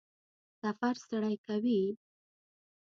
سفر 0.61 0.93
ستړی 1.03 1.35
کوي؟ 1.45 1.81